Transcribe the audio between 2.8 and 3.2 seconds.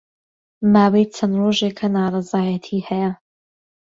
ھەیە